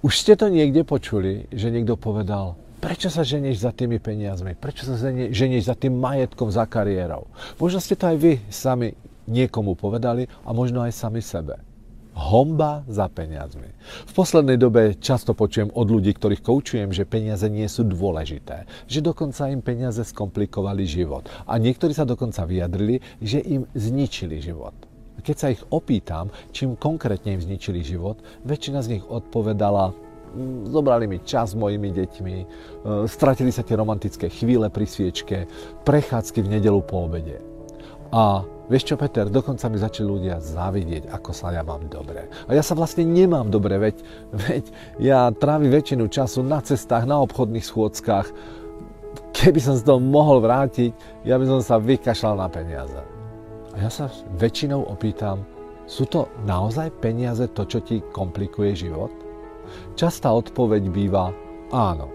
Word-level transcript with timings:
Už 0.00 0.16
ste 0.16 0.32
to 0.32 0.48
niekde 0.48 0.80
počuli, 0.80 1.44
že 1.52 1.68
niekto 1.68 1.92
povedal, 1.92 2.56
prečo 2.80 3.12
sa 3.12 3.20
ženieš 3.20 3.68
za 3.68 3.68
tými 3.68 4.00
peniazmi, 4.00 4.56
prečo 4.56 4.88
sa 4.88 4.96
ženieš 5.12 5.68
za 5.68 5.76
tým 5.76 6.00
majetkom, 6.00 6.48
za 6.48 6.64
kariérou. 6.64 7.28
Možno 7.60 7.84
ste 7.84 8.00
to 8.00 8.08
aj 8.08 8.16
vy 8.16 8.32
sami 8.48 8.96
niekomu 9.28 9.76
povedali 9.76 10.24
a 10.48 10.56
možno 10.56 10.80
aj 10.80 10.96
sami 10.96 11.20
sebe. 11.20 11.60
Homba 12.16 12.80
za 12.88 13.12
peniazmi. 13.12 13.76
V 14.08 14.12
poslednej 14.16 14.56
dobe 14.56 14.96
často 14.96 15.36
počujem 15.36 15.68
od 15.68 15.92
ľudí, 15.92 16.16
ktorých 16.16 16.48
koučujem, 16.48 16.96
že 16.96 17.04
peniaze 17.04 17.44
nie 17.52 17.68
sú 17.68 17.84
dôležité. 17.84 18.64
Že 18.88 19.12
dokonca 19.12 19.52
im 19.52 19.60
peniaze 19.60 20.00
skomplikovali 20.00 20.88
život. 20.88 21.28
A 21.44 21.60
niektorí 21.60 21.92
sa 21.92 22.08
dokonca 22.08 22.48
vyjadrili, 22.48 23.04
že 23.20 23.44
im 23.44 23.68
zničili 23.76 24.40
život. 24.40 24.89
Keď 25.20 25.36
sa 25.36 25.52
ich 25.52 25.62
opýtam, 25.68 26.32
čím 26.50 26.74
konkrétne 26.74 27.36
im 27.36 27.44
zničili 27.44 27.84
život, 27.84 28.18
väčšina 28.44 28.80
z 28.82 28.98
nich 28.98 29.04
odpovedala, 29.06 29.92
mm, 30.34 30.72
zobrali 30.72 31.04
mi 31.06 31.22
čas 31.22 31.52
s 31.52 31.58
mojimi 31.58 31.92
deťmi, 31.92 32.36
e, 32.40 32.46
stratili 33.06 33.52
sa 33.52 33.62
tie 33.62 33.76
romantické 33.76 34.32
chvíle 34.32 34.72
pri 34.72 34.86
sviečke, 34.88 35.46
prechádzky 35.84 36.42
v 36.42 36.52
nedelu 36.58 36.80
po 36.82 37.06
obede. 37.06 37.38
A 38.10 38.42
vieš 38.66 38.90
čo, 38.90 38.98
Peter, 38.98 39.30
dokonca 39.30 39.70
mi 39.70 39.78
začali 39.78 40.06
ľudia 40.06 40.42
závidieť, 40.42 41.14
ako 41.14 41.30
sa 41.30 41.54
ja 41.54 41.62
mám 41.62 41.86
dobre. 41.86 42.26
A 42.50 42.58
ja 42.58 42.62
sa 42.62 42.74
vlastne 42.74 43.06
nemám 43.06 43.46
dobre, 43.54 43.78
veď, 43.78 43.96
veď 44.34 44.64
ja 44.98 45.30
trávim 45.30 45.70
väčšinu 45.70 46.10
času 46.10 46.42
na 46.42 46.58
cestách, 46.58 47.06
na 47.06 47.22
obchodných 47.22 47.62
schôdzkach. 47.62 48.26
Keby 49.30 49.62
som 49.62 49.78
z 49.78 49.86
toho 49.86 50.02
mohol 50.02 50.42
vrátiť, 50.42 50.90
ja 51.22 51.38
by 51.38 51.46
som 51.46 51.60
sa 51.62 51.78
vykašľal 51.78 52.34
na 52.34 52.48
peniaze. 52.50 53.19
A 53.74 53.86
ja 53.86 53.90
sa 53.90 54.10
väčšinou 54.38 54.90
opýtam, 54.90 55.46
sú 55.90 56.06
to 56.06 56.30
naozaj 56.46 56.90
peniaze 57.02 57.50
to, 57.50 57.66
čo 57.66 57.82
ti 57.82 57.98
komplikuje 58.14 58.78
život? 58.78 59.10
Častá 59.98 60.30
odpoveď 60.30 60.86
býva 60.90 61.34
áno. 61.74 62.10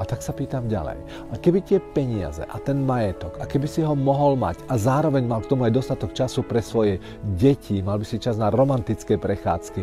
A 0.00 0.06
tak 0.08 0.24
sa 0.24 0.32
pýtam 0.32 0.64
ďalej. 0.70 0.96
A 1.28 1.34
keby 1.36 1.60
tie 1.60 1.82
peniaze 1.92 2.40
a 2.46 2.56
ten 2.62 2.86
majetok, 2.86 3.36
a 3.36 3.44
keby 3.44 3.68
si 3.68 3.84
ho 3.84 3.92
mohol 3.92 4.38
mať 4.38 4.62
a 4.70 4.80
zároveň 4.80 5.28
mal 5.28 5.44
k 5.44 5.50
tomu 5.52 5.68
aj 5.68 5.76
dostatok 5.76 6.16
času 6.16 6.40
pre 6.40 6.64
svoje 6.64 7.02
deti, 7.36 7.84
mal 7.84 8.00
by 8.00 8.06
si 8.08 8.16
čas 8.16 8.40
na 8.40 8.48
romantické 8.48 9.20
prechádzky, 9.20 9.82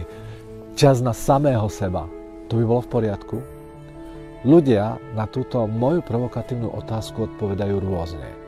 čas 0.73 1.05
na 1.05 1.13
samého 1.13 1.69
seba, 1.69 2.09
to 2.50 2.58
by 2.58 2.63
bolo 2.66 2.81
v 2.81 2.91
poriadku? 2.95 3.38
Ľudia 4.47 4.97
na 5.13 5.30
túto 5.30 5.67
moju 5.67 6.02
provokatívnu 6.02 6.72
otázku 6.73 7.28
odpovedajú 7.28 7.78
rôzne. 7.83 8.47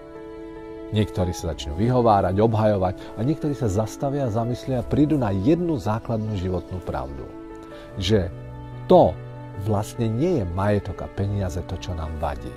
Niektorí 0.89 1.29
sa 1.29 1.53
začnú 1.53 1.77
vyhovárať, 1.77 2.33
obhajovať 2.41 2.93
a 3.15 3.19
niektorí 3.21 3.53
sa 3.53 3.69
zastavia, 3.69 4.33
zamyslia 4.33 4.81
a 4.81 4.87
prídu 4.87 5.21
na 5.21 5.29
jednu 5.29 5.77
základnú 5.77 6.33
životnú 6.33 6.81
pravdu. 6.81 7.29
Že 8.01 8.33
to 8.89 9.13
vlastne 9.69 10.09
nie 10.09 10.41
je 10.41 10.45
majetok 10.57 11.05
a 11.05 11.11
peniaze 11.13 11.61
to, 11.69 11.77
čo 11.77 11.93
nám 11.93 12.09
vadí. 12.17 12.51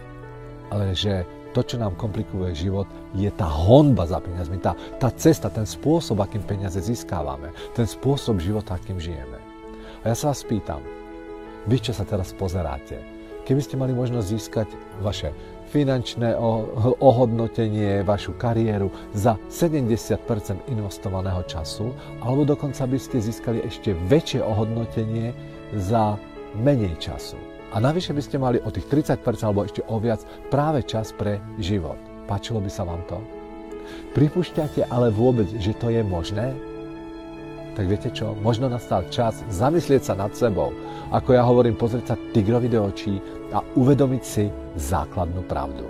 Ale 0.72 0.96
že 0.96 1.28
to, 1.52 1.60
čo 1.60 1.76
nám 1.76 1.92
komplikuje 2.00 2.56
život, 2.56 2.88
je 3.12 3.28
tá 3.28 3.44
honba 3.44 4.08
za 4.08 4.16
peniazmi, 4.24 4.56
tá, 4.56 4.72
tá 4.96 5.12
cesta, 5.12 5.52
ten 5.52 5.68
spôsob, 5.68 6.24
akým 6.24 6.40
peniaze 6.40 6.80
získávame, 6.80 7.52
ten 7.76 7.84
spôsob 7.84 8.40
života, 8.40 8.80
akým 8.80 8.96
žijeme. 8.96 9.36
A 10.00 10.08
ja 10.08 10.16
sa 10.16 10.32
vás 10.32 10.40
pýtam, 10.48 10.80
vy, 11.68 11.76
čo 11.78 11.92
sa 11.92 12.08
teraz 12.08 12.32
pozeráte, 12.32 12.98
keby 13.44 13.60
ste 13.62 13.78
mali 13.78 13.92
možnosť 13.94 14.26
získať 14.26 14.68
vaše 15.02 15.30
finančné 15.72 16.36
ohodnotenie, 17.00 18.04
vašu 18.04 18.36
kariéru 18.36 18.92
za 19.16 19.40
70% 19.48 20.20
investovaného 20.68 21.40
času, 21.48 21.96
alebo 22.20 22.44
dokonca 22.44 22.84
by 22.84 22.98
ste 23.00 23.24
získali 23.24 23.64
ešte 23.64 23.96
väčšie 24.06 24.44
ohodnotenie 24.44 25.32
za 25.80 26.20
menej 26.60 26.92
času. 27.00 27.40
A 27.72 27.80
navyše 27.80 28.12
by 28.12 28.20
ste 28.20 28.36
mali 28.36 28.60
o 28.60 28.68
tých 28.68 28.84
30% 28.84 29.24
alebo 29.48 29.64
ešte 29.64 29.80
o 29.88 29.96
viac 29.96 30.20
práve 30.52 30.84
čas 30.84 31.16
pre 31.16 31.40
život. 31.56 31.96
Páčilo 32.28 32.60
by 32.60 32.68
sa 32.68 32.84
vám 32.84 33.00
to? 33.08 33.16
Pripúšťate 34.12 34.92
ale 34.92 35.08
vôbec, 35.08 35.48
že 35.56 35.72
to 35.80 35.88
je 35.88 36.04
možné? 36.04 36.52
Tak 37.72 37.88
viete 37.88 38.12
čo, 38.12 38.36
možno 38.36 38.68
nastal 38.68 39.08
čas 39.08 39.40
zamyslieť 39.48 40.12
sa 40.12 40.14
nad 40.16 40.32
sebou. 40.36 40.72
Ako 41.08 41.32
ja 41.32 41.42
hovorím, 41.44 41.76
pozrieť 41.76 42.12
sa 42.12 42.20
tigrovi 42.36 42.68
do 42.68 42.84
očí 42.84 43.16
a 43.52 43.64
uvedomiť 43.76 44.22
si 44.24 44.44
základnú 44.76 45.40
pravdu. 45.48 45.88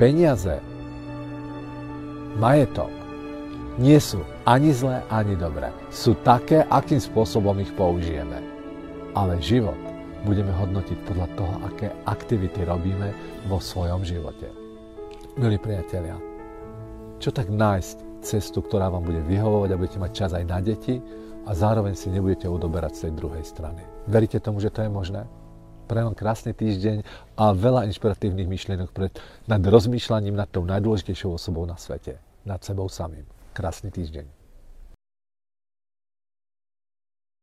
Peniaze, 0.00 0.64
majetok 2.40 2.88
nie 3.76 4.00
sú 4.00 4.24
ani 4.48 4.72
zlé, 4.72 5.04
ani 5.12 5.36
dobré. 5.36 5.72
Sú 5.92 6.16
také, 6.24 6.64
akým 6.68 7.00
spôsobom 7.00 7.56
ich 7.60 7.72
použijeme. 7.76 8.40
Ale 9.12 9.40
život 9.40 9.76
budeme 10.24 10.52
hodnotiť 10.52 10.98
podľa 11.08 11.28
toho, 11.36 11.54
aké 11.64 11.88
aktivity 12.04 12.64
robíme 12.64 13.12
vo 13.48 13.60
svojom 13.60 14.04
živote. 14.04 14.52
Milí 15.40 15.56
priatelia, 15.56 16.16
čo 17.16 17.32
tak 17.32 17.48
nájsť 17.48 18.09
cestu, 18.22 18.62
ktorá 18.62 18.92
vám 18.92 19.04
bude 19.04 19.20
vyhovovať 19.24 19.70
a 19.72 19.78
budete 19.80 19.98
mať 19.98 20.12
čas 20.12 20.30
aj 20.36 20.44
na 20.44 20.58
deti 20.60 21.00
a 21.46 21.50
zároveň 21.56 21.96
si 21.96 22.12
nebudete 22.12 22.46
udoberať 22.46 22.92
z 22.96 23.00
tej 23.08 23.12
druhej 23.16 23.44
strany. 23.44 23.82
Veríte 24.06 24.38
tomu, 24.38 24.60
že 24.60 24.70
to 24.70 24.84
je 24.84 24.90
možné? 24.92 25.24
Prajem 25.90 26.14
vám 26.14 26.18
krásny 26.18 26.54
týždeň 26.54 27.02
a 27.34 27.50
veľa 27.50 27.90
inšpiratívnych 27.90 28.46
myšlienok 28.46 28.94
pred, 28.94 29.10
nad 29.50 29.58
rozmýšľaním 29.58 30.38
nad 30.38 30.46
tou 30.46 30.62
najdôležitejšou 30.62 31.34
osobou 31.34 31.66
na 31.66 31.74
svete, 31.74 32.22
nad 32.46 32.62
sebou 32.62 32.86
samým. 32.86 33.26
Krásny 33.50 33.90
týždeň. 33.90 34.39